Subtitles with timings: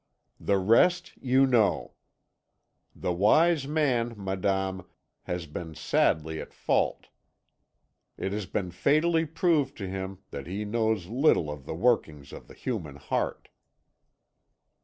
[0.39, 1.93] The rest you know.
[2.95, 4.87] The wise man, madame,
[5.25, 7.09] has been sadly at fault;
[8.17, 12.47] it has been fatally proved to him that he knows little of the workings of
[12.47, 13.47] the human heart.'